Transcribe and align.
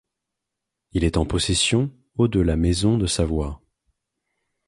Il 0.93 1.03
est 1.03 1.15
en 1.15 1.27
possession 1.27 1.91
au 2.17 2.27
de 2.27 2.39
la 2.39 2.55
Maison 2.55 2.97
de 2.97 3.05
Savoie. 3.05 3.61